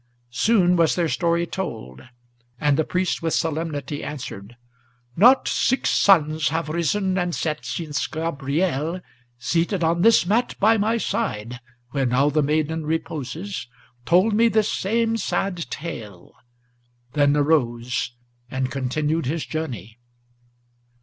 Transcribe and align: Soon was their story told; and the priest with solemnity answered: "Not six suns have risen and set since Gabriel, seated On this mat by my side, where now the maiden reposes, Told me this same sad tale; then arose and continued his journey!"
Soon 0.33 0.75
was 0.75 0.95
their 0.95 1.07
story 1.07 1.45
told; 1.45 2.01
and 2.59 2.75
the 2.75 2.83
priest 2.83 3.21
with 3.21 3.35
solemnity 3.35 4.03
answered: 4.03 4.57
"Not 5.15 5.47
six 5.47 5.91
suns 5.91 6.47
have 6.47 6.69
risen 6.69 7.19
and 7.19 7.35
set 7.35 7.63
since 7.67 8.07
Gabriel, 8.07 9.01
seated 9.37 9.83
On 9.83 10.01
this 10.01 10.25
mat 10.25 10.55
by 10.59 10.75
my 10.75 10.97
side, 10.97 11.59
where 11.91 12.07
now 12.07 12.31
the 12.31 12.41
maiden 12.41 12.83
reposes, 12.83 13.67
Told 14.03 14.33
me 14.33 14.47
this 14.47 14.73
same 14.73 15.17
sad 15.17 15.67
tale; 15.69 16.31
then 17.13 17.37
arose 17.37 18.13
and 18.49 18.71
continued 18.71 19.27
his 19.27 19.45
journey!" 19.45 19.99